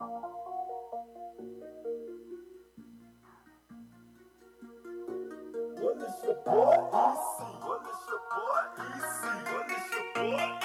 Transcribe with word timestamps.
Well, 0.00 0.08
it's 6.00 6.24
your 6.24 6.36
boy, 6.46 6.72
EC. 6.72 7.38
Well, 7.64 7.82
it's 7.84 8.06
your 8.08 8.22
boy, 8.32 8.62
EC. 8.80 9.22
Well, 9.44 9.64
it's 9.68 9.90
your 9.92 10.06
boy, 10.14 10.59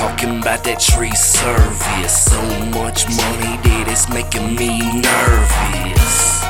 talking 0.00 0.40
about 0.40 0.64
that 0.64 0.80
tree 0.80 1.12
service. 1.12 2.32
So 2.32 2.40
much 2.72 3.04
money 3.04 3.52
that 3.68 3.84
it's 3.84 4.08
making 4.08 4.56
me 4.56 4.80
nervous. 4.96 6.40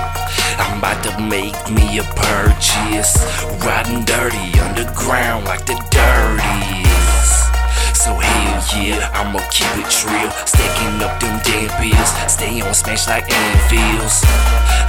I'm 0.54 0.78
about 0.78 1.02
to 1.02 1.12
make 1.18 1.58
me 1.66 1.98
a 1.98 2.06
purchase. 2.14 3.18
Riding 3.66 4.06
dirty 4.06 4.54
underground 4.62 5.50
like 5.50 5.66
the 5.66 5.74
dirtiest. 5.90 7.50
So 7.98 8.14
hell 8.14 8.62
yeah, 8.78 9.10
I'ma 9.18 9.42
keep 9.50 9.74
it 9.82 9.90
real. 10.06 10.30
Stacking 10.46 11.02
up 11.02 11.18
them 11.18 11.42
damn 11.42 11.74
bills. 11.82 12.10
Stay 12.30 12.62
on 12.62 12.70
smash 12.70 13.10
like 13.10 13.26
anvils. 13.26 14.22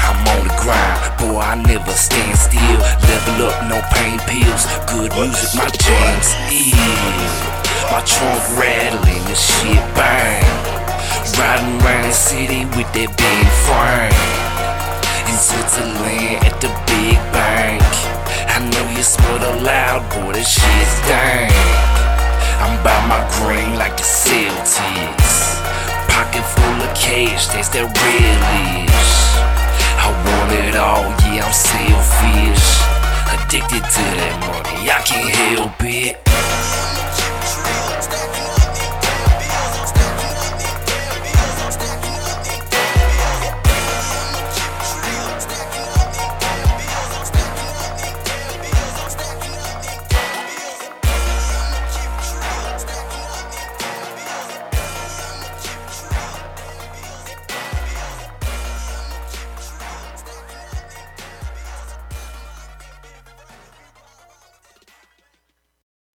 I'm 0.05 0.21
on 0.37 0.45
the 0.45 0.53
grind, 0.61 1.01
boy, 1.17 1.41
I 1.41 1.57
never 1.65 1.97
stand 1.97 2.37
still. 2.37 2.77
Level 3.09 3.49
up, 3.49 3.57
no 3.65 3.81
pain 3.89 4.21
pills. 4.29 4.69
Good 4.85 5.17
music, 5.17 5.49
my 5.57 5.65
jams 5.81 6.29
is. 6.53 7.50
My 7.91 7.99
trunk 8.07 8.39
rattling, 8.55 9.23
the 9.27 9.35
shit 9.35 9.83
bang. 9.99 10.47
Riding 11.35 11.75
around 11.83 12.07
the 12.07 12.15
city 12.15 12.63
with 12.71 12.87
that 12.95 13.11
big 13.19 13.47
frame. 13.67 14.15
In 15.27 15.35
Switzerland 15.35 16.39
at 16.39 16.55
the 16.63 16.71
big 16.87 17.19
bank. 17.35 17.83
I 18.47 18.63
know 18.63 18.85
you 18.95 19.03
smell 19.03 19.43
the 19.43 19.59
loud, 19.59 20.07
boy, 20.07 20.31
that 20.31 20.47
shit 20.47 20.87
stank. 21.03 21.51
I'm 22.63 22.79
by 22.79 22.95
my 23.11 23.27
green 23.43 23.75
like 23.75 23.99
the 23.99 24.07
Celtics. 24.07 25.59
Pocket 26.07 26.47
full 26.47 26.79
of 26.87 26.95
cash, 26.95 27.51
that's 27.51 27.67
that 27.75 27.91
realish. 27.91 29.19
I 29.99 30.07
want 30.15 30.51
it 30.63 30.79
all, 30.79 31.11
yeah, 31.27 31.43
I'm 31.43 31.51
selfish. 31.51 32.67
Addicted 33.35 33.83
to 33.83 34.03
that 34.15 34.35
money, 34.47 34.87
I 34.87 35.03
can't 35.03 35.27
help 35.27 35.75
it. 35.83 36.21